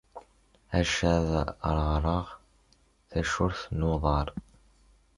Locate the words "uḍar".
3.93-4.27